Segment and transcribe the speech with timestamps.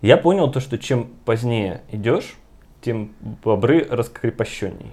[0.00, 2.36] Я понял то, что чем позднее идешь,
[2.80, 3.10] тем
[3.42, 4.92] бобры раскрепощеннее.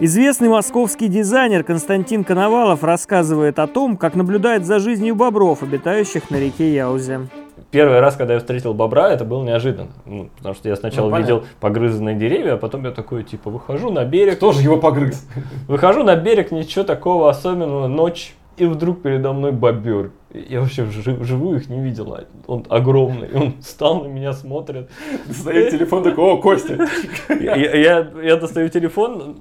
[0.00, 6.36] Известный московский дизайнер Константин Коновалов рассказывает о том, как наблюдает за жизнью бобров, обитающих на
[6.36, 7.26] реке Яузе.
[7.72, 9.90] Первый раз, когда я встретил бобра, это было неожиданно.
[10.06, 11.32] Ну, потому что я сначала Ну, понятно.
[11.34, 14.36] видел погрызанные деревья, а потом я такой, типа, выхожу на берег.
[14.36, 15.26] Кто же его погрыз?
[15.66, 20.12] Выхожу на берег, ничего такого особенного, ночь, и вдруг передо мной бобер.
[20.32, 22.16] Я вообще вжи- вживую их не видел.
[22.46, 24.90] Он огромный, он встал на меня, смотрит.
[25.26, 26.86] Достает телефон такой, о, Костя.
[27.28, 29.36] Я, я- я достаю телефон,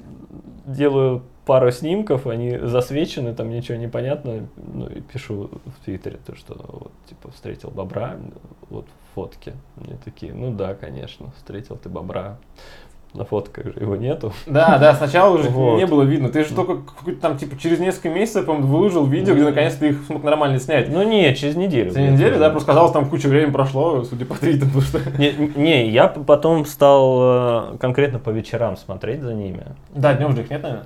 [0.65, 4.47] делаю пару снимков, они засвечены, там ничего не понятно.
[4.73, 8.17] Ну и пишу в Твиттере, то, что вот, типа, встретил бобра,
[8.69, 9.53] вот фотки.
[9.77, 12.37] Мне такие, ну да, конечно, встретил ты бобра.
[13.17, 14.31] На фотках же его нету.
[14.45, 15.77] Да, да, сначала уже Вот.
[15.77, 16.29] не было видно.
[16.29, 20.03] Ты же только какой-то там, типа, через несколько месяцев, по-моему, выложил видео, где наконец-то их
[20.05, 20.89] смог нормально снять.
[20.89, 21.89] Ну не, через неделю.
[21.89, 24.99] За неделю, да, просто казалось, там куча времени прошло, судя по твитам, потому что...
[25.17, 29.63] Не, не, я потом стал э, конкретно по вечерам смотреть за ними.
[29.95, 30.85] Да, днем же их нет, наверное.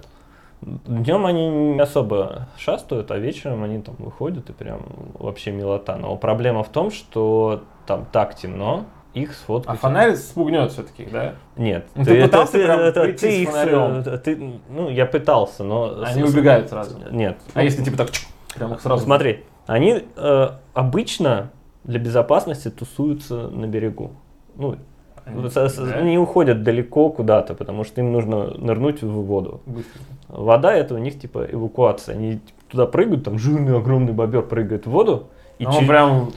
[0.61, 4.81] Днем они не особо шастают, а вечером они там выходят и прям
[5.19, 5.97] вообще милота.
[5.97, 9.79] Но проблема в том, что там так темно, их А сфоткать...
[9.79, 11.33] фонарь спугнет все-таки, да?
[11.57, 11.85] Нет.
[11.95, 14.03] Ну, ты пытался прям прийти с ты их, фонарем?
[14.05, 16.01] э, ты- ну, я пытался, но...
[16.03, 16.97] Они с- убегают сразу.
[17.11, 17.37] Нет.
[17.53, 18.09] А если типа так,
[18.55, 19.03] прям их сразу...
[19.03, 21.49] Смотри, они э, обычно
[21.83, 24.11] для безопасности тусуются на берегу.
[24.55, 24.77] Ну,
[25.25, 26.01] Они- с- с- да?
[26.01, 29.61] не уходят далеко куда-то, потому что им нужно нырнуть в воду.
[29.65, 30.01] Быстро.
[30.29, 32.15] Вода это у них типа эвакуация.
[32.15, 35.27] Они типа, туда прыгают, там жирный огромный бобер прыгает в воду.
[35.59, 36.31] И Ну, чер- прям,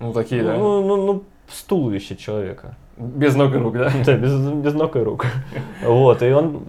[0.00, 0.54] ну, такие, да.
[0.54, 2.76] ну, ну, ну, с туловища человека.
[2.96, 3.90] Без ног и рук, да?
[4.06, 5.26] Да, без, без ног и рук.
[5.84, 6.62] Вот, и он,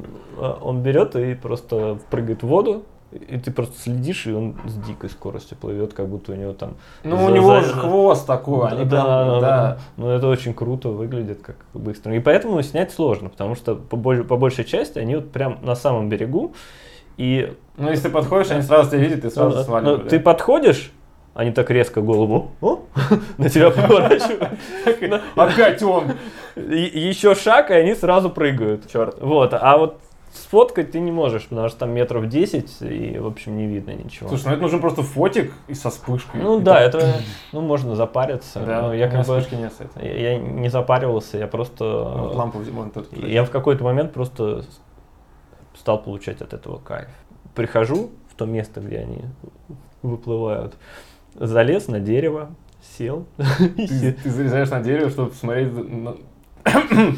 [0.61, 5.09] он берет и просто прыгает в воду, и ты просто следишь, и он с дикой
[5.09, 6.73] скоростью плывет, как будто у него там...
[7.03, 9.77] Ну, за- у него за- же хвост такой, они да, прям, да, да.
[9.97, 12.13] Ну, это очень круто выглядит, как быстро.
[12.15, 15.75] И поэтому снять сложно, потому что по, боль- по большей части они вот прям на
[15.75, 16.53] самом берегу,
[17.17, 20.03] и Ну, если ты подходишь, они сразу тебя видят и сразу Ну, сваливают.
[20.03, 20.91] ну, ты подходишь,
[21.35, 22.79] они так резко голову о,
[23.37, 24.49] на тебя поворачивают.
[25.35, 26.13] Опять он!
[26.55, 28.89] Еще шаг, и они сразу прыгают.
[28.91, 29.17] Черт.
[29.21, 29.99] Вот, а вот
[30.31, 34.29] сфоткать ты не можешь, потому что там метров 10, и, в общем, не видно ничего.
[34.29, 36.41] Слушай, ну это нужен просто фотик и со вспышкой.
[36.41, 37.13] Ну И да, так- это,
[37.51, 38.59] ну, можно запариться.
[38.61, 40.05] Да, но у я меня как бы, нет, кстати.
[40.05, 41.85] я я не запаривался, я Вот просто...
[41.85, 43.11] Лампу можно тут.
[43.17, 44.81] Я в какой-то момент просто с-
[45.79, 47.09] стал получать от этого кайф.
[47.53, 49.21] Прихожу в то место, где они
[50.01, 50.75] выплывают,
[51.35, 52.49] залез на дерево,
[52.97, 53.25] сел.
[53.77, 56.15] Ты, заряжаешь на дерево, чтобы посмотреть на...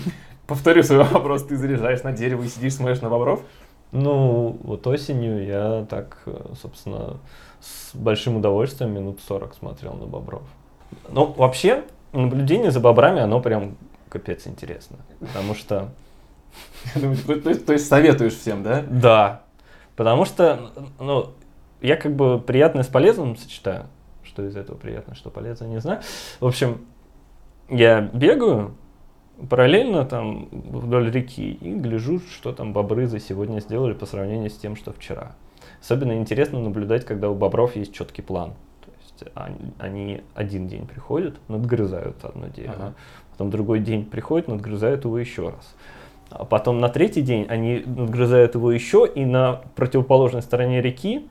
[0.48, 1.44] Повторю свой вопрос.
[1.44, 3.42] Ты заряжаешь на дерево и сидишь, смотришь на бобров?
[3.92, 7.18] Ну, вот осенью я так, э, собственно,
[7.60, 10.44] с большим удовольствием минут 40 смотрел на бобров.
[11.10, 13.78] Ну, вообще, наблюдение за бобрами, оно прям
[14.10, 14.98] капец интересно.
[15.20, 15.90] Потому что
[16.94, 18.84] то есть советуешь всем, да?
[18.90, 19.42] Да.
[19.96, 21.32] Потому что, ну,
[21.82, 23.88] я как бы приятное с полезным сочетаю.
[24.38, 26.02] Что из этого приятно, что полезно, не знаю.
[26.40, 26.86] В общем,
[27.70, 28.76] я бегаю
[29.50, 34.56] параллельно там вдоль реки и гляжу, что там бобры за сегодня сделали по сравнению с
[34.56, 35.32] тем, что вчера.
[35.82, 38.54] Особенно интересно наблюдать, когда у бобров есть четкий план.
[38.86, 42.94] То есть они, они один день приходят, надгрызают одно дерево, Ага.
[43.32, 45.76] потом другой день приходят, надгрызают его еще раз.
[46.30, 51.28] А потом на третий день они надгрызают его еще, и на противоположной стороне реки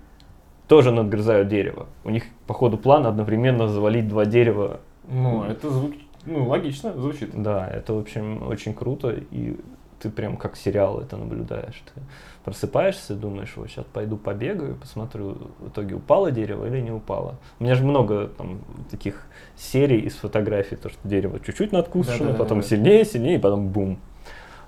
[0.69, 1.87] тоже надгрызают дерево.
[2.05, 4.81] У них по ходу плана одновременно завалить два дерева.
[5.09, 7.31] Ну, это звучит, ну, логично звучит.
[7.35, 9.57] Да, это, в общем, очень круто, и
[10.01, 11.83] ты прям как сериал это наблюдаешь.
[11.95, 12.01] Ты
[12.45, 17.37] просыпаешься, думаешь, вот сейчас пойду побегаю, посмотрю, в итоге упало дерево или не упало.
[17.59, 18.61] У меня же много там
[18.91, 23.99] таких серий из фотографий, то, что дерево чуть-чуть надкушено, потом сильнее, сильнее, и потом бум.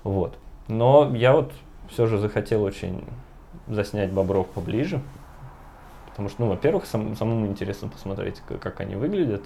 [0.03, 0.37] Вот.
[0.67, 1.51] Но я вот
[1.89, 3.03] все же захотел очень
[3.67, 5.01] заснять бобров поближе.
[6.19, 9.41] Потому что, ну, во-первых, сам- самому интересно посмотреть, как они выглядят.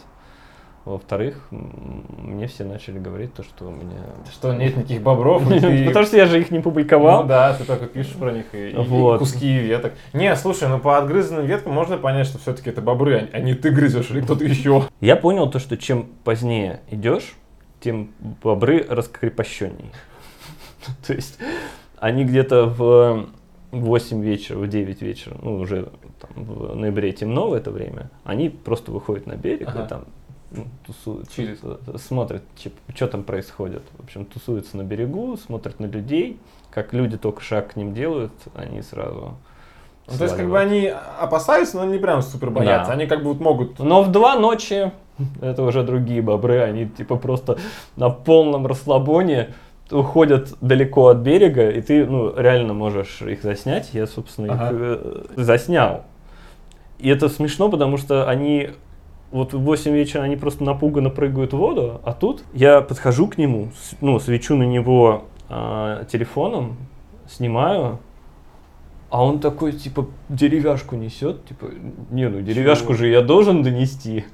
[0.86, 4.02] Во-вторых, мне все начали говорить то, что у меня...
[4.32, 5.86] Что нет никаких бобров, ты...
[5.88, 7.22] Потому что я же их не публиковал.
[7.22, 8.76] Ну да, ты только пишешь про них и,
[9.20, 9.94] куски веток.
[10.14, 13.70] Не, слушай, ну по отгрызанным веткам можно понять, что все-таки это бобры, а не ты
[13.70, 14.88] грызешь или кто-то еще.
[15.00, 17.36] Я понял то, что чем позднее идешь,
[17.82, 18.10] тем
[18.42, 19.92] бобры раскрепощеннее.
[21.06, 21.38] То есть
[22.00, 23.28] они где-то в
[23.80, 25.90] 8 вечера, в 9 вечера, ну уже
[26.20, 29.84] там, в ноябре темно в это время, они просто выходят на берег Ага.
[29.84, 30.06] и там
[30.52, 31.60] ну, тусуются, Чилит.
[31.64, 32.44] э, смотрят,
[32.94, 33.82] что там происходит.
[33.98, 36.40] В общем, тусуются на берегу, смотрят на людей,
[36.70, 39.36] как люди только шаг к ним делают, они сразу
[40.08, 42.90] Ну, то есть как бы они опасаются, но не прям супер боятся.
[42.90, 42.94] Да.
[42.94, 43.80] Они как бы вот могут...
[43.80, 44.92] Но в два ночи
[45.42, 47.58] Это уже другие бобры, они типа просто
[47.96, 49.54] на полном расслабоне
[49.92, 53.90] уходят далеко от берега, и ты, ну, реально можешь их заснять.
[53.94, 54.66] Я, собственно, Ага.
[54.68, 56.04] их э, заснял.
[57.00, 58.70] И это смешно, потому что они
[59.32, 63.38] вот в 8 вечера они просто напуганно прыгают в воду, а тут я подхожу к
[63.38, 63.70] нему,
[64.00, 66.78] ну, свечу на него а, телефоном,
[67.28, 67.98] снимаю,
[69.14, 71.68] а он такой, типа, деревяшку несет, типа,
[72.10, 72.98] не, ну деревяшку Чего?
[72.98, 74.26] же я должен донести.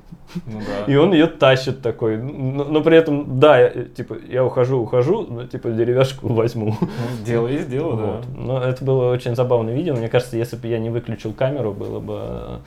[0.46, 0.90] Ну да.
[0.90, 5.28] И он ее тащит такой, но, но при этом, да, я, типа, я ухожу, ухожу,
[5.30, 6.78] но, типа, деревяшку возьму.
[6.80, 8.04] Ну, дело есть дело, да.
[8.06, 8.26] Вот.
[8.38, 9.96] Но это было очень забавное видео.
[9.96, 12.62] Мне кажется, если бы я не выключил камеру, было бы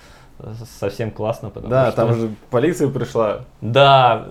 [0.80, 1.50] совсем классно.
[1.50, 1.96] Потому Да, что...
[1.96, 3.40] там же полиция пришла.
[3.60, 4.26] Да,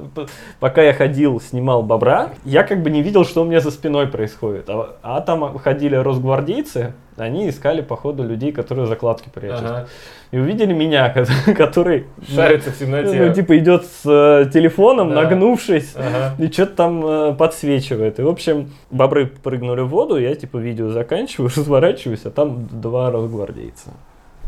[0.60, 4.08] пока я ходил, снимал бобра, я как бы не видел, что у меня за спиной
[4.08, 4.70] происходит.
[4.70, 9.66] А, а там ходили росгвардейцы, они искали, походу, людей, которые закладки прячут.
[9.66, 9.88] Ага.
[10.32, 11.26] И увидели меня, ко-
[11.56, 12.06] который...
[12.34, 13.26] Шарится в темноте.
[13.26, 15.24] Ну, типа идет с э, телефоном, Да.
[15.24, 16.36] нагнувшись, Ага.
[16.42, 18.20] и что-то там э, подсвечивает.
[18.20, 23.12] И, в общем, бобры прыгнули в воду, я, типа, видео заканчиваю, разворачиваюсь, а там два
[23.12, 23.92] росгвардейца.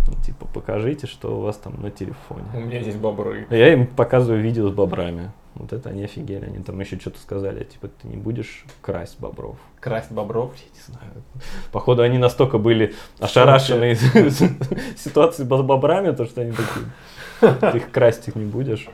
[0.08, 2.46] Ну, типа, покажите, что у вас там на телефоне.
[2.54, 3.48] У меня здесь бобры.
[3.50, 5.32] Я им показываю видео с бобрами.
[5.56, 6.46] Вот это они офигели.
[6.46, 9.58] Они там еще что-то сказали, типа, ты не будешь красть бобров.
[9.80, 10.54] Красть бобров.
[10.56, 11.24] Я не знаю.
[11.72, 14.40] Походу, они настолько были ошарашены из
[14.98, 18.90] ситуации с бобрами, то что они такие, ты их красть их не будешь.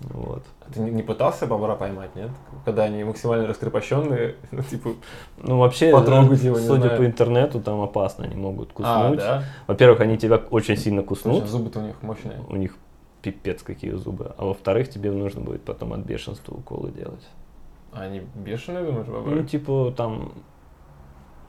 [0.00, 0.42] Вот.
[0.60, 2.30] А Ты не, пытался бобра поймать, нет?
[2.64, 4.90] Когда они максимально раскрепощенные, ну, типа...
[5.38, 6.98] Ну, вообще, Потрогать его, судя знаю.
[6.98, 9.18] по интернету, там опасно, они могут А, куснуть.
[9.18, 9.44] да?
[9.66, 12.40] Во-первых, они тебя очень сильно куснут, зубы-то у них мощные.
[12.48, 12.76] у них
[13.20, 14.34] пипец какие зубы.
[14.38, 17.26] А во-вторых, тебе нужно будет потом от бешенства уколы делать.
[17.92, 19.44] А они бешеные, думаешь, Ну, бобры?
[19.44, 20.32] типа, там,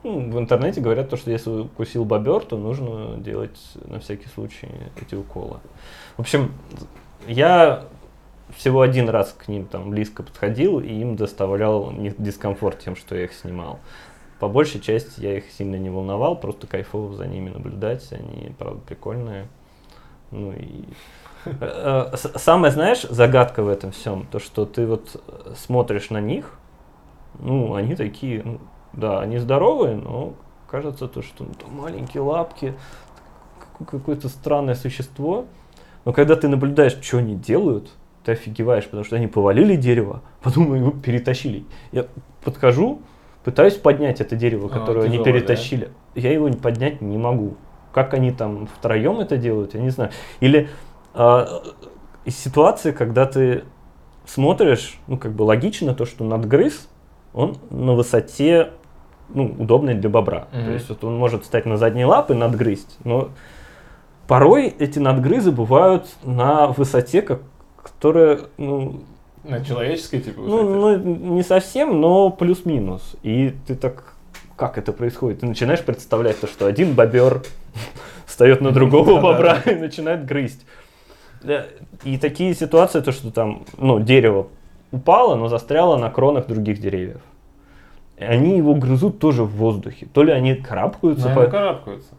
[0.02, 4.68] ну, в интернете говорят, то, что если укусил бобер, то нужно делать на всякий случай
[5.00, 5.58] эти уколы.
[6.16, 6.52] В общем,
[7.26, 7.84] я
[8.56, 13.24] всего один раз к ним там близко подходил, и им доставлял дискомфорт тем, что я
[13.24, 13.78] их снимал.
[14.40, 18.80] По большей части я их сильно не волновал, просто кайфово за ними наблюдать, они, правда,
[18.86, 19.46] прикольные.
[20.30, 20.84] Ну и
[21.44, 25.20] Э, э, с- самая, знаешь, загадка в этом всем, то, что ты вот
[25.56, 26.56] смотришь на них,
[27.40, 28.60] ну, они такие, ну,
[28.92, 30.34] да, они здоровые, но
[30.68, 32.74] кажется то, что ну, маленькие лапки,
[33.78, 35.46] как- какое-то странное существо.
[36.04, 37.90] Но когда ты наблюдаешь, что они делают,
[38.24, 41.64] ты офигеваешь, потому что они повалили дерево, потом его перетащили.
[41.92, 42.06] Я
[42.44, 43.02] подхожу,
[43.44, 45.38] пытаюсь поднять это дерево, А, которое они тяжелое, да?
[45.38, 45.88] перетащили.
[46.14, 47.56] Я его поднять не могу.
[47.92, 50.10] Как они там втроем это делают, я не знаю.
[50.40, 50.68] Или
[51.14, 51.62] а,
[52.24, 53.64] из ситуации, когда ты
[54.24, 56.88] смотришь, ну, как бы логично то, что надгрыз,
[57.34, 58.70] он на высоте,
[59.28, 60.48] ну, удобной для бобра.
[60.52, 60.64] Мгм.
[60.64, 63.30] То есть вот он может стать на задние лапы, надгрызть, но
[64.28, 67.42] порой эти надгрызы бывают на высоте, как,
[68.02, 69.00] которая, ну,
[69.44, 73.14] На человеческой, типа, ну, ну, не совсем, но плюс-минус.
[73.22, 74.14] И ты так,
[74.56, 75.40] как это происходит?
[75.40, 77.42] Ты начинаешь представлять то, что один бобер
[78.26, 80.66] встает на другого бобра и начинает грызть.
[81.44, 81.66] Да,
[82.02, 84.48] И такие ситуации, то, что там, ну, дерево
[84.90, 87.20] упало, но застряло на кронах других деревьев.
[88.18, 90.08] Они его грызут тоже в воздухе.
[90.12, 92.14] То ли они карабкаются, Наверное, по- карабкаются.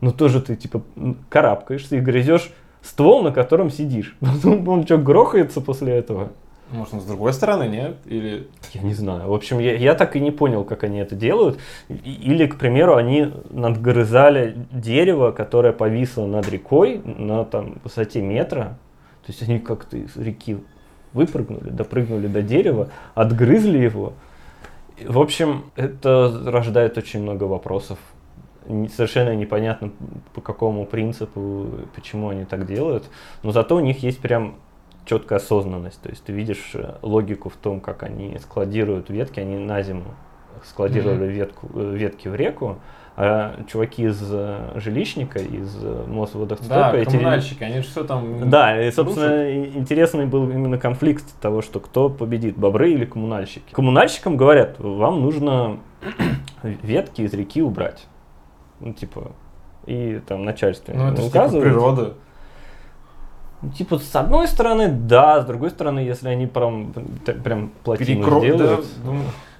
[0.00, 0.82] но тоже ты, типа,
[1.28, 2.52] карабкаешься и грызешь
[2.82, 4.16] ствол, на котором сидишь.
[4.20, 6.30] Потом он что, грохается после этого?
[6.70, 7.96] Может, он с другой стороны, нет?
[8.04, 8.46] Или...
[8.72, 9.28] Я не знаю.
[9.28, 11.58] В общем, я, я так и не понял, как они это делают.
[11.88, 18.78] Или, к примеру, они надгрызали дерево, которое повисло над рекой на там, высоте метра.
[19.26, 20.58] То есть они как-то из реки
[21.12, 24.12] выпрыгнули, допрыгнули до дерева, отгрызли его.
[25.04, 27.98] В общем, это рождает очень много вопросов.
[28.94, 29.90] Совершенно непонятно,
[30.34, 33.10] по какому принципу, почему они так делают.
[33.42, 34.54] Но зато у них есть прям
[35.06, 36.00] четкая осознанность.
[36.02, 39.40] То есть ты видишь э, логику в том, как они складируют ветки.
[39.40, 40.04] Они на зиму
[40.64, 42.78] складировали ветку, э, ветки в реку,
[43.16, 45.74] а чуваки из э, жилищника, из
[46.06, 46.68] Мосводостока...
[46.74, 48.48] Да, эти- коммунальщики, они же все там...
[48.50, 53.72] да, и, собственно, и- интересный был именно конфликт того, что кто победит, бобры или коммунальщики.
[53.72, 55.78] Коммунальщикам говорят, вам нужно
[56.62, 58.06] ветки из реки убрать.
[58.80, 59.32] Ну, типа,
[59.86, 62.14] и там начальство Ну, это же типа природа.
[63.62, 66.94] Ну, Типа, с одной стороны, да, с другой стороны, если они прям,
[67.44, 69.14] прям плотину Перекро- сделают, да, ну,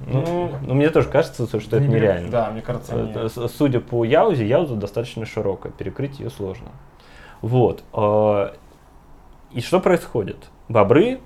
[0.07, 2.31] ну, ну, ну, мне тоже кажется, что это не нереально.
[2.31, 6.69] Да, мне кажется, Э, с- Судя по Яузе, Яуза достаточно широкая, перекрыть ее сложно.
[7.43, 7.83] Вот.
[7.93, 8.49] э,
[9.53, 10.49] И что происходит?
[10.71, 11.21] Бобры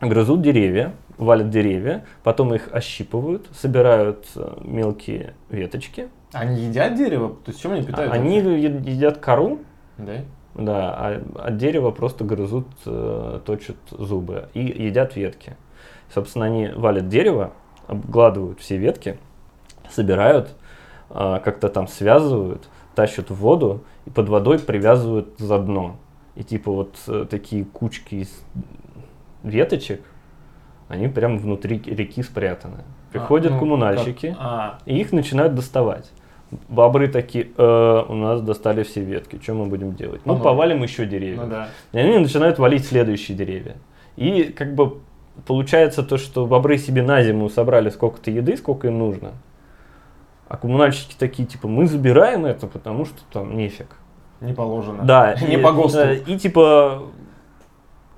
[0.00, 6.08] грызут деревья, валят деревья, потом их ощипывают, собирают э, мелкие веточки.
[6.32, 7.36] Они едят дерево?
[7.44, 8.14] То есть чем они питаются?
[8.14, 9.60] Они едят кору,
[9.98, 10.14] Да?
[10.54, 15.56] Да, а от дерева просто грызут, э, точат зубы и едят ветки.
[16.12, 17.52] Собственно, они валят дерево,
[17.88, 19.18] обгладывают все ветки,
[19.90, 20.54] собирают,
[21.10, 25.96] э, как-то там связывают, тащат в воду и под водой привязывают за дно.
[26.36, 28.30] И типа вот э, такие кучки из
[29.42, 30.02] веточек,
[30.88, 32.78] они прям внутри реки спрятаны.
[33.12, 36.10] Приходят А, ну, коммунальщики, как- А, и их начинают доставать.
[36.68, 40.20] Бобры такие, «Э, у нас достали все ветки, что мы будем делать?
[40.24, 41.40] Ну, Ну, повалим еще деревья.
[41.42, 41.68] ну да.
[41.92, 43.76] И они начинают валить следующие деревья.
[44.16, 44.98] И как бы
[45.46, 49.32] получается то, что бобры себе на зиму собрали сколько-то еды, сколько им нужно.
[50.48, 53.96] А коммунальщики такие, типа, мы забираем это, потому что там нефиг.
[54.40, 55.02] Не положено.
[55.02, 55.34] Да.
[55.48, 56.12] Не и, по ГОСТу.
[56.26, 57.02] И типа,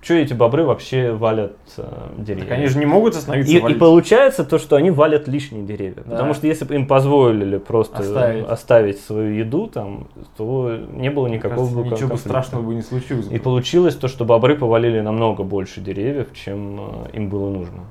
[0.06, 2.44] что эти бобры вообще валят э, деревья?
[2.44, 6.04] Так они же не могут остановиться И, и получается то, что они валят лишние деревья.
[6.04, 6.12] Да.
[6.12, 8.46] Потому что если бы им позволили просто Оставить.
[8.46, 12.74] оставить, свою еду там, то не было Мне никакого кажется, бы ничего бы страшного бы
[12.76, 13.26] не случилось.
[13.32, 17.82] И получилось то, что бобры повалили намного больше деревьев, чем э, им было нужно.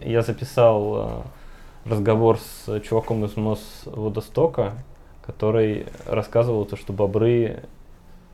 [0.00, 1.24] Я записал
[1.84, 4.74] э, разговор с чуваком из Мосводостока,
[5.26, 7.64] который рассказывал то, что бобры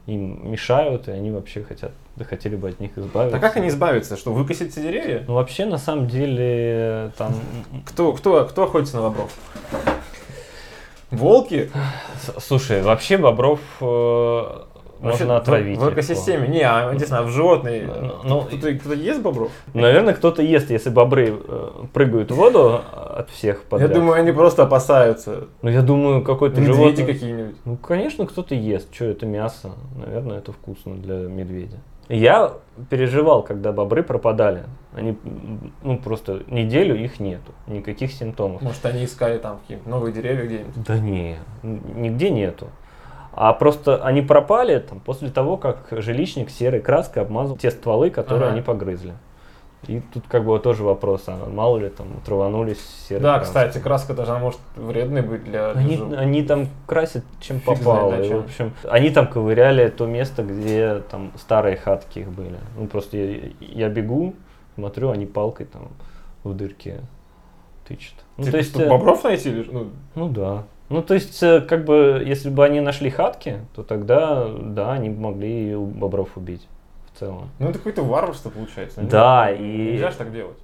[0.06, 3.38] им мешают, и они вообще хотят, да хотели бы от них избавиться.
[3.38, 4.16] Так как они избавятся?
[4.16, 5.24] Что, выкосить все деревья?
[5.26, 7.34] Ну, вообще, на самом деле, там...
[7.86, 9.32] Кто, кто, кто охотится на бобров?
[11.10, 11.70] Волки?
[12.38, 14.62] Слушай, вообще бобров э,
[15.02, 15.78] Вообще, можно в- отравить.
[15.78, 16.48] В, экосистеме.
[16.48, 17.88] Не, а, не знаю, в животные.
[18.00, 19.50] Ну, ну, кто-то, кто-то ест бобров?
[19.74, 23.90] Наверное, кто-то ест, если бобры э, прыгают в воду от всех подряд.
[23.90, 25.48] Я думаю, они просто опасаются.
[25.60, 27.06] Ну, я думаю, какой-то Медведи животное...
[27.06, 27.56] какие-нибудь.
[27.64, 28.94] Ну, конечно, кто-то ест.
[28.94, 29.72] Что это мясо?
[29.96, 31.78] Наверное, это вкусно для медведя.
[32.08, 32.54] Я
[32.90, 34.64] переживал, когда бобры пропадали.
[34.94, 35.16] Они,
[35.82, 37.52] ну, просто неделю их нету.
[37.66, 38.60] Никаких симптомов.
[38.60, 40.84] Может, они искали там какие-нибудь новые деревья где-нибудь.
[40.84, 42.68] Да не, нигде нету.
[43.34, 48.44] А просто они пропали там, после того, как жилищник серой краской обмазал те стволы, которые
[48.46, 48.52] Ага.
[48.52, 49.14] они погрызли.
[49.88, 53.64] И тут как бы тоже вопрос, а мало ли там траванулись серой Да, краской.
[53.64, 58.10] кстати, краска даже она может вредной быть для, Они, они там красят чем Фиг попало.
[58.10, 62.58] знает, и, в общем, они там ковыряли то место, где там старые хатки их были.
[62.78, 64.34] Ну просто я, я бегу,
[64.76, 65.88] смотрю, они палкой там
[66.44, 67.00] в дырке
[67.88, 68.14] тычут.
[68.36, 69.50] Ну, Типа, то есть, э, бобров найти?
[69.68, 70.62] Ну, ну да.
[70.92, 75.08] Ну, то есть, э, как бы, если бы они нашли хатки, то тогда, да, они
[75.08, 76.68] бы могли и бобров убить
[77.14, 77.48] в целом.
[77.58, 79.00] ну, это какое-то варварство получается.
[79.00, 80.58] Ну, Да, нельзя- и- Нельзя же так делать.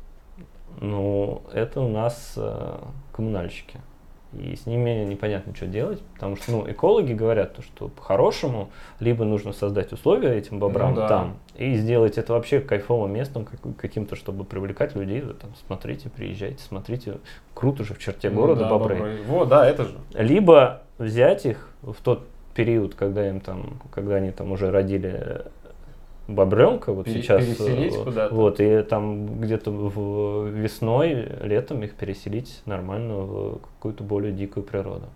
[0.80, 2.76] Ну, это у нас э,
[3.12, 3.80] коммунальщики.
[4.34, 8.68] И с ними непонятно, что делать, потому что, ну, экологи говорят, то, что по-хорошему
[9.00, 11.08] либо нужно создать условия этим бобрам Ну да.
[11.08, 15.22] там и сделать это вообще кайфовым местом как- каким-то, чтобы привлекать людей.
[15.22, 17.18] Вот Там, смотрите, приезжайте, смотрите,
[17.54, 19.18] круто же в черте Ну города да, бобры.
[19.26, 19.94] Вот, да, это же.
[20.14, 25.42] либо взять их в тот период, когда им там, когда они там уже родили
[26.28, 28.34] бобренка, вот Пере- сейчас, переселить э, куда-то.
[28.34, 35.06] вот и там где-то в весной, летом их переселить нормально в какую-то более дикую природу.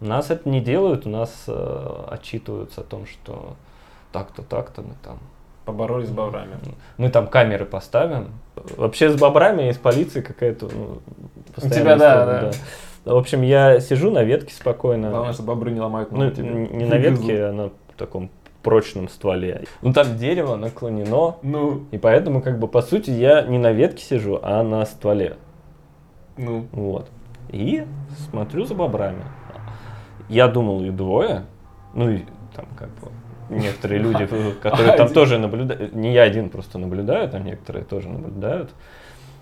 [0.00, 3.54] У нас это не делают, у нас э, отчитываются о том, что
[4.12, 5.18] так-то, так-то мы там
[5.64, 6.56] Поборолись с бобрами.
[6.98, 8.32] мы там камеры поставим.
[8.76, 10.98] Вообще с бобрами и с полицией какая-то ну,
[11.54, 12.52] постоянная тебя, да, история,
[13.06, 13.12] да.
[13.14, 15.08] В общем, я сижу на ветке спокойно.
[15.10, 16.48] Главное, что бобры не ломают Ну, ногу тебе.
[16.48, 18.30] н- не на ветке, а на таком
[18.64, 19.64] прочном стволе.
[19.82, 24.02] Ну, там дерево наклонено, Ну, и поэтому, как бы, по сути, я не на ветке
[24.02, 25.36] сижу, а на стволе.
[26.36, 26.66] ну.
[26.72, 27.08] Вот.
[27.50, 27.86] И
[28.30, 29.22] смотрю за бобрами.
[30.28, 31.44] Я думал, их двое.
[31.94, 32.22] Ну, и
[32.56, 33.08] там, как бы,
[33.50, 34.26] некоторые люди,
[34.62, 35.14] которые там Один.
[35.14, 38.70] тоже наблюдают, не я один просто наблюдаю, там некоторые тоже наблюдают,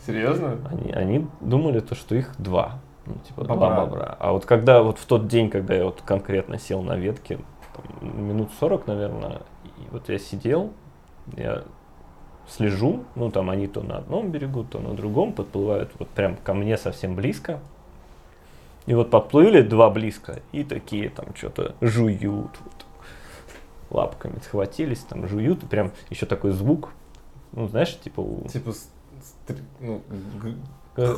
[0.06, 0.58] Серьезно?
[0.70, 2.80] они, они думали, то, что их два.
[3.06, 3.80] Ну, типа, два Бобра.
[3.86, 4.16] бобра.
[4.18, 7.38] А вот когда, вот в тот день, когда я вот конкретно сел на ветке,
[7.74, 9.42] там, минут 40, наверное,
[9.78, 10.72] и вот я сидел,
[11.36, 11.64] я
[12.48, 16.54] слежу, ну, там они то на одном берегу, то на другом, подплывают вот прям ко
[16.54, 17.60] мне совсем близко.
[18.86, 22.86] И вот поплыли два близко, и такие там что-то жуют, вот,
[23.90, 26.90] лапками схватились, там жуют, и прям еще такой звук,
[27.52, 28.48] ну, знаешь, типа у...
[28.48, 28.72] Типа,
[29.78, 30.02] ну,
[30.96, 31.14] Э,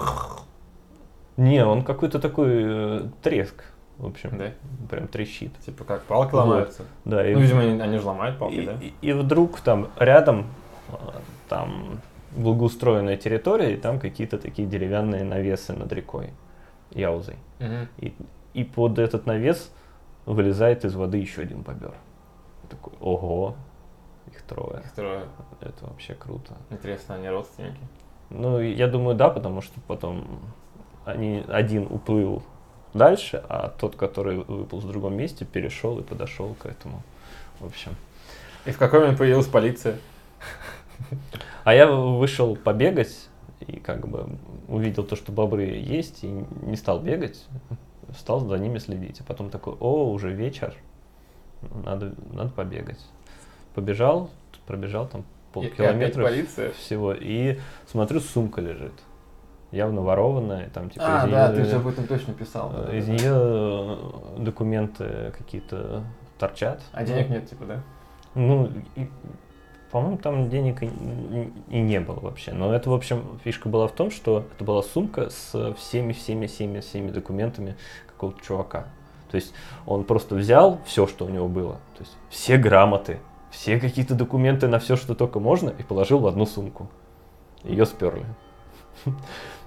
[1.36, 3.64] Не, он какой-то такой э, треск,
[3.98, 4.52] в общем, да?
[4.90, 5.56] прям трещит.
[5.60, 6.38] Типа как, палки Вот.
[6.40, 6.84] ломаются?
[7.04, 8.72] Да, и, Ну, видимо, они, они же ломают палки, и, да?
[8.80, 10.46] и- и вдруг там рядом,
[10.88, 10.94] э,
[11.48, 12.00] там
[12.36, 16.30] благоустроенная территория, и там какие-то такие деревянные навесы над рекой,
[16.90, 17.36] яузой.
[17.60, 17.88] Мгм.
[17.98, 18.14] И,
[18.54, 19.70] и под этот навес
[20.26, 21.94] вылезает из воды еще один бобер.
[22.64, 23.54] Я Такой, ого,
[24.26, 24.80] их трое.
[24.84, 25.22] Их трое.
[25.60, 26.54] Это вообще круто.
[26.70, 27.78] Интересно, они родственники?
[28.30, 30.24] Ну, я думаю, да, потому что потом
[31.04, 32.42] они, один уплыл
[32.94, 37.02] дальше, а тот, который выпал в другом месте, перешел и подошел к этому.
[37.60, 37.92] В общем,
[38.64, 39.98] И в какой момент появилась полиция?
[41.64, 43.28] А я вышел побегать
[43.66, 44.26] и как бы
[44.68, 46.26] увидел то, что бобры есть, и
[46.62, 47.44] не стал бегать,
[48.18, 49.20] стал за ними следить.
[49.20, 50.74] А потом такой, о, уже вечер,
[51.84, 53.00] надо, надо побегать.
[53.74, 54.30] Побежал,
[54.66, 56.72] пробежал там И- и полкилометра полиция?
[56.72, 57.58] всего, и
[57.90, 58.92] смотрю, сумка лежит.
[59.74, 62.70] Явно ворованная, там типа А, да, неё- ты же об этом точно писал.
[62.70, 63.12] да, э, из да.
[63.12, 63.98] нее
[64.38, 66.04] документы какие-то
[66.38, 66.80] торчат.
[66.92, 67.82] А денег нет, типа, да?
[68.36, 69.08] Ну, и,
[69.90, 72.52] по-моему, там денег и, и- и не было вообще.
[72.52, 76.46] Но это, в общем, фишка была в том, что это была сумка с всеми, всеми,
[76.46, 77.76] всеми, всеми документами
[78.06, 78.86] какого-то чувака.
[79.30, 79.52] То есть
[79.86, 81.74] он просто взял все, что у него было.
[81.96, 83.18] То есть все грамоты,
[83.50, 86.88] все какие-то документы на все, что только можно, и положил в одну сумку.
[87.64, 88.24] Ее сперли.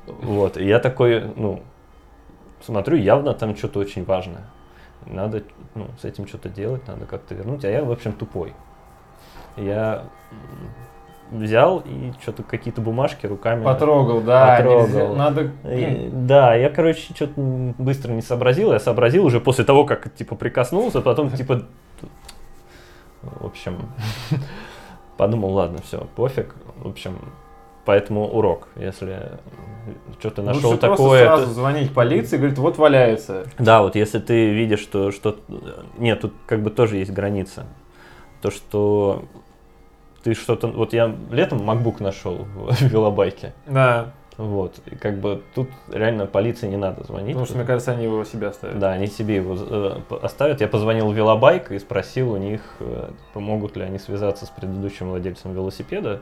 [0.07, 0.57] Вот.
[0.57, 1.61] И я такой, ну,
[2.61, 4.45] смотрю, явно там что-то очень важное.
[5.05, 5.43] Надо
[5.75, 7.63] ну, с этим что-то делать, надо как-то вернуть.
[7.65, 8.53] А я, в общем, тупой.
[9.55, 10.05] Я
[11.31, 13.63] взял и что-то какие-то бумажки руками.
[13.63, 14.57] Потрогал, да.
[14.57, 14.87] Потрогал.
[14.87, 15.51] нельзя- Надо...
[15.65, 18.71] И- Да, я, короче, что-то быстро не сообразил.
[18.71, 21.63] Я сообразил уже после того, как, типа, прикоснулся, потом, типа,
[23.21, 23.77] в общем,
[25.17, 26.55] подумал, ладно, все, пофиг.
[26.77, 27.17] В общем,
[27.88, 28.67] поэтому урок.
[28.75, 29.32] Если
[30.20, 31.25] что-то нашел Лучше такое...
[31.25, 33.46] просто то- сразу звонить полиции и говорить, вот валяется.
[33.58, 35.38] Да, вот если ты видишь, что что
[35.98, 37.65] нет, тут как бы тоже есть граница.
[38.41, 39.24] То, что
[40.24, 40.67] ты что-то...
[40.67, 43.53] Вот я летом MacBook нашел в велобайке.
[43.65, 44.12] Да.
[44.36, 44.75] Вот.
[44.86, 47.29] И как бы тут реально полиции не надо звонить.
[47.29, 48.77] Потому что, мне кажется, они его себя ставят.
[48.77, 50.60] Да, они себе его э, оставят.
[50.60, 55.10] Я позвонил в велобайк и спросил у них, э, помогут ли они связаться с предыдущим
[55.10, 56.22] владельцем велосипеда.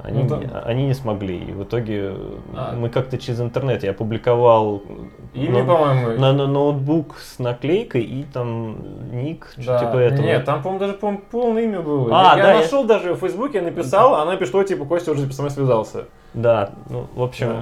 [0.00, 1.38] Они, Ну, там- они не смогли.
[1.38, 2.14] И в итоге
[2.54, 2.74] А.
[2.76, 4.80] мы как-то через интернет, я опубликовал
[5.34, 6.18] Или, по-моему...
[6.20, 8.76] на, на ноутбук с наклейкой и там
[9.10, 9.78] ник, что Да.
[9.80, 10.24] типа этого.
[10.24, 12.08] Нет, там, по-моему, даже по полное имя было.
[12.12, 15.10] А, я да, я- нашел даже в Фейсбуке, написал, а она пишет, что типа Костя
[15.12, 16.04] уже со мной связался.
[16.32, 17.60] Да, ну, в общем, Да.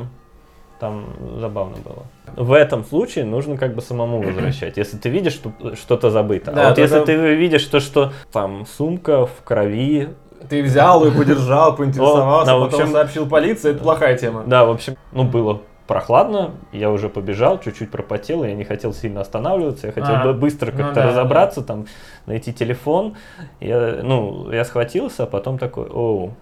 [0.78, 1.05] там
[1.38, 2.03] забавно было.
[2.37, 4.77] В этом случае нужно как бы самому возвращать.
[4.77, 6.53] Если ты видишь, что что-то забыто.
[6.53, 10.11] Да, а вот если тогда- ты видишь то, что там сумка в крови,
[10.49, 14.44] Ты взял ее, подержал, поинтересовался, да, в потом общем- сообщил полиции, это плохая тема.
[14.46, 19.20] да, в общем, ну, было прохладно, я уже побежал, чуть-чуть пропотел, я не хотел сильно
[19.20, 21.87] останавливаться, я хотел А, бы быстро ну как-то да, разобраться, там,
[22.27, 23.14] найти телефон.
[23.61, 26.35] Я, ну, я схватился, а потом такой, оу.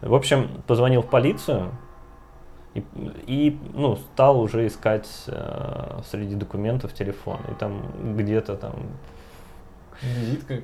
[0.00, 1.70] В общем, позвонил в полицию
[2.74, 2.84] и,
[3.26, 7.38] и, ну, стал уже искать э, среди документов телефон.
[7.50, 7.82] И там
[8.16, 8.74] где-то там.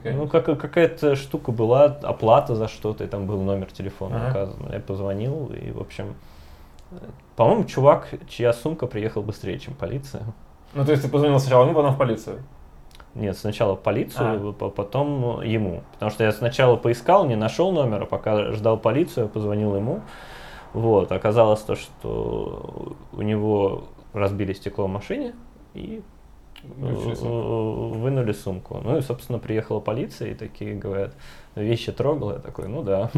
[0.04, 4.30] Ну, как, какая-то штука была, оплата за что-то, и там был номер телефона Ага.
[4.30, 4.72] указан.
[4.72, 6.14] Я позвонил, и, в общем,
[7.36, 10.22] по-моему, чувак, чья сумка приехал быстрее, чем полиция.
[10.74, 12.42] Ну, то есть ты позвонил сначала ему, потом в полицию.
[13.14, 14.52] Нет, сначала в полицию, А.
[14.52, 15.82] по- потом ему.
[15.92, 20.00] Потому что я сначала поискал, не нашел номера, пока ждал полицию, позвонил ему.
[20.72, 25.34] Вот, оказалось то, что у него разбили стекло в машине
[25.74, 26.02] и
[26.68, 28.80] вынули сумку.
[28.82, 31.14] Ну и, собственно, приехала полиция и такие говорят,
[31.54, 32.32] вещи трогал.
[32.32, 33.10] Я такой, ну да.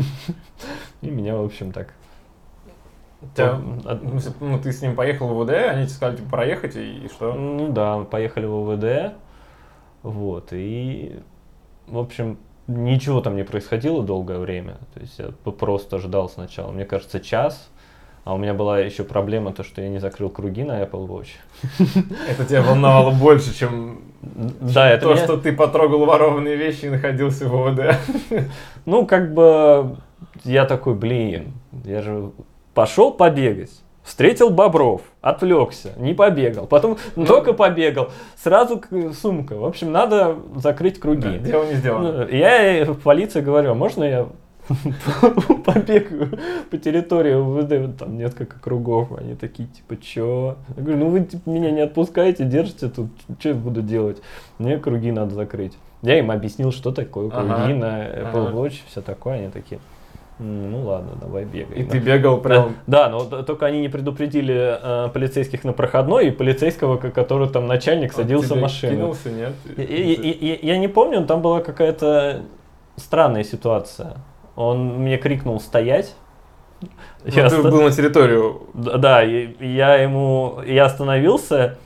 [1.02, 1.94] И меня, в общем, так...
[3.34, 7.04] Тебя- Ну, ну, ты с ним поехал в УВД, они тебе сказали, типа, проехать, и,
[7.04, 7.32] и что?
[7.32, 9.14] Ну да, поехали в ОВД,
[10.02, 11.20] вот, и,
[11.86, 16.84] в общем, ничего там не происходило долгое время, то есть я просто ждал сначала, мне
[16.84, 17.70] кажется, час,
[18.26, 21.28] а у меня была еще проблема, то, что я не закрыл круги на Apple Watch.
[22.28, 26.88] Это тебя волновало больше, чем Да, это то, меня- что ты потрогал ворованные вещи и
[26.90, 27.94] находился в УВД.
[28.84, 29.96] Ну, как бы,
[30.42, 31.52] я такой, блин,
[31.84, 32.30] я же
[32.74, 33.70] пошел побегать.
[34.02, 36.66] Встретил бобров, отвлекся, не побегал.
[36.66, 38.82] Потом Ну, только побегал, сразу
[39.20, 39.54] сумка.
[39.56, 41.38] В общем, надо закрыть круги.
[41.38, 42.12] Дело не сделано.
[42.24, 44.26] Ну, Я в полиции говорю, «А можно я
[45.64, 46.38] побегаю
[46.70, 50.56] по территории УВД, вот там несколько кругов, они такие, типа, чё?
[50.76, 54.20] Я говорю, ну вы типа, меня не отпускаете, держите тут, что я буду делать?
[54.58, 55.74] Мне круги надо закрыть.
[56.02, 57.74] Я им объяснил, что такое круги Ага.
[57.74, 58.56] на Apple Ага.
[58.56, 59.80] Watch, все такое, они такие,
[60.38, 61.78] «М, ну ладно, давай бегай.
[61.78, 61.90] И Да.
[61.92, 62.74] ты бегал прям...
[62.86, 67.48] Да, но т- только они не предупредили э, полицейских на проходной и полицейского, ко- который
[67.48, 68.92] там начальник Он садился в тебе машину.
[68.96, 69.52] Кинулся, нет?
[69.78, 72.42] Я, я- я- я не помню, но там была какая-то
[72.96, 74.18] странная ситуация.
[74.56, 76.14] Он мне крикнул стоять.
[76.80, 76.88] Ну,
[77.24, 78.68] Я ты был на территорию.
[78.74, 81.78] Да, я ему, я остановился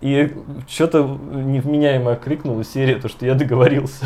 [0.00, 0.32] и
[0.68, 4.04] что-то невменяемое крикнул из серии, то что я договорился.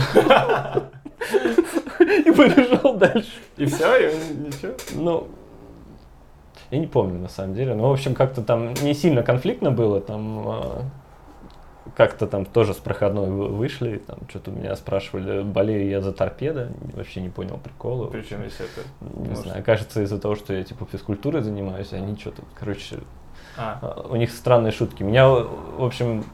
[2.00, 3.30] И побежал дальше.
[3.56, 4.14] И все, и
[4.46, 4.72] ничего.
[4.94, 5.28] Ну,
[6.70, 7.74] я не помню на самом деле.
[7.74, 10.00] Но, в общем, как-то там не сильно конфликтно было.
[10.00, 10.80] Там, э,
[11.96, 16.70] как-то там тоже с проходной вы- вышли, там что-то меня спрашивали, болею я за торпедо,
[16.94, 18.06] вообще не понял прикола.
[18.08, 18.86] Причем здесь это...
[19.20, 23.00] Не может- знаю, кажется, из-за того, что я типа физкультурой занимаюсь, они что-то, короче,
[23.56, 25.02] А, а, у них странные шутки.
[25.02, 26.24] Меня, в общем,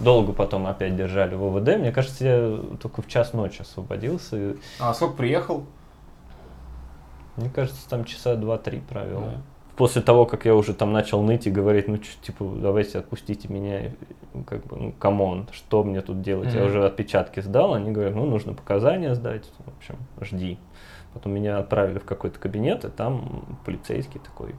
[0.00, 1.78] долго потом опять держали в ОВД.
[1.78, 4.56] Мне кажется, я только в час ночи освободился.
[4.78, 5.64] А сколько приехал?
[7.36, 9.20] мне кажется, там часа два-три провел.
[9.20, 9.42] Да.
[9.76, 13.92] После того, как я уже там начал ныть и говорить, ну, типа, давайте отпустите меня,
[14.46, 16.54] как бы, ну, come on, что мне тут делать?
[16.54, 16.68] Я Мгм.
[16.70, 20.58] уже отпечатки сдал, они говорят, ну, нужно показания сдать, в общем, жди.
[21.12, 24.54] Потом меня отправили в какой-то кабинет, и там полицейский такой,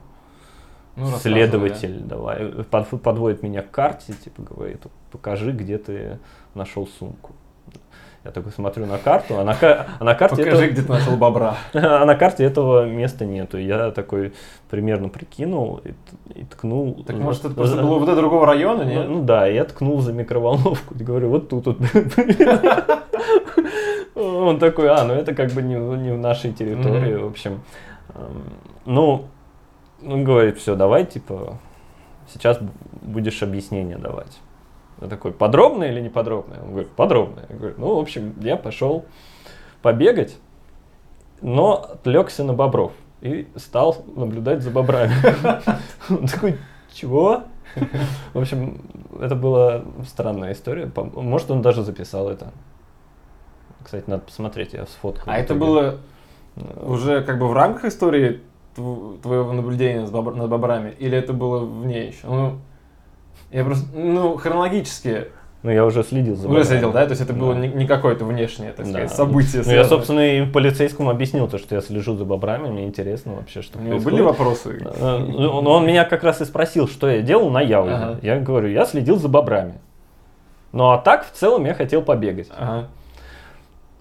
[0.94, 6.18] Ну, следователь, давай, под- подводит меня к карте, типа, говорит, покажи, где ты
[6.54, 7.32] нашел сумку.
[8.24, 11.16] Я такой смотрю на карту, а на, а на карте Покажи, этого- где ты нашел
[11.16, 11.54] бобра.
[11.72, 13.58] а на карте этого места нету.
[13.58, 14.32] Я такой
[14.68, 15.94] примерно прикинул и,
[16.38, 17.02] и ткнул.
[17.06, 19.08] Так может это просто было УВД другого района, Ну, нет?
[19.08, 21.78] ну да, я ткнул за микроволновку и говорю, вот тут вот.
[24.14, 27.60] Он такой, а, ну это как бы не, в- не в нашей территории, в общем.
[28.84, 29.26] Ну,
[30.04, 31.58] он говорит, все, давай, типа,
[32.32, 32.58] сейчас
[33.02, 34.38] будешь объяснение давать.
[35.00, 36.60] Я такой, подробное или не подробное?
[36.60, 37.46] Он говорит, подробное.
[37.48, 39.04] Я говорю, ну, в общем, я пошел
[39.82, 40.36] побегать,
[41.40, 45.12] но отвлекся на бобров и стал наблюдать за бобрами.
[46.10, 46.58] Он такой,
[46.92, 47.44] чего?
[48.32, 48.80] В общем,
[49.20, 50.90] это была странная история.
[50.96, 52.52] Может, он даже записал это.
[53.84, 55.32] Кстати, надо посмотреть, я сфоткал.
[55.32, 55.98] А это было
[56.82, 58.40] уже как бы в рамках истории
[58.74, 60.10] тв- твоего наблюдения над
[60.48, 60.94] бобрами?
[60.98, 62.26] Или это было вне еще?
[62.26, 62.58] Ну,
[63.50, 65.26] я просто, ну, хронологически
[65.64, 67.04] Ну, я уже следил за уже следил, да?
[67.04, 67.60] То есть это было Да.
[67.60, 68.92] не, не какое-то внешнее, так Да.
[68.92, 69.62] сказать, событие.
[69.66, 73.62] Ну, я, собственно, и полицейскому объяснил то, что я слежу за бобрами, мне интересно вообще,
[73.62, 74.18] что У него происходит.
[74.18, 74.78] были вопросы?
[74.96, 77.92] Э, Ну, но он меня как раз и спросил, что я делал на Яузе.
[77.94, 78.18] Ага.
[78.22, 79.74] Я говорю, я следил за бобрами.
[80.70, 82.48] Ну, а так, в целом, я хотел побегать.
[82.56, 82.88] Ага.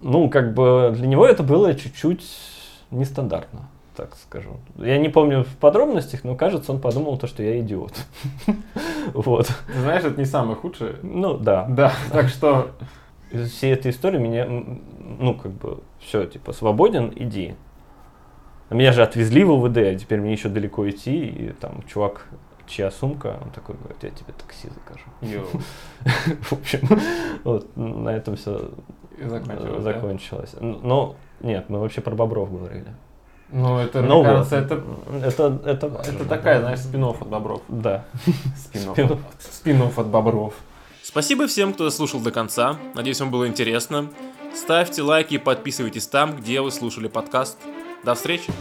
[0.02, 2.24] Ну, как бы для него это было чуть-чуть
[2.92, 4.58] нестандартно, так скажу.
[4.78, 7.94] Я не помню в подробностях, но кажется, он подумал то, что я идиот.
[9.14, 9.48] Вот.
[9.68, 10.96] Ты знаешь, это не самое худшее.
[11.02, 11.66] Ну, да.
[11.70, 12.72] Да, так что
[13.32, 17.56] Из всей этой истории меня, ну, как бы, все, типа, свободен, иди.
[18.70, 22.28] А Меня же отвезли в УВД, а теперь мне еще далеко идти, и там чувак,
[22.68, 25.58] чья сумка, он такой говорит, я тебе такси закажу.
[26.42, 26.88] В общем,
[27.44, 28.72] вот на этом все
[29.18, 29.94] И закончилось, да?
[29.94, 30.56] закончилось.
[30.60, 32.94] Но нет, мы вообще про бобров говорили.
[33.50, 34.84] Ну, это, Ну мне кажется, это,
[35.24, 37.62] это, это, это такая, знаешь, спин от бобров.
[37.68, 38.04] Да.
[38.58, 39.20] спин Спин-офф.
[39.40, 40.54] спин от бобров.
[41.02, 42.78] Спасибо всем, кто слушал до конца.
[42.94, 44.10] Надеюсь, вам было интересно.
[44.54, 47.58] Ставьте лайки и подписывайтесь там, где вы слушали подкаст.
[48.04, 48.52] До встречи!